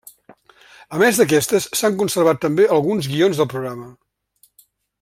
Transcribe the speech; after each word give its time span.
A 0.95 1.01
més 1.01 1.19
d'aquestes, 1.19 1.67
s'han 1.79 1.99
conservat 1.99 2.41
també 2.47 2.65
alguns 2.79 3.11
guions 3.13 3.43
del 3.43 3.49
programa. 3.53 3.87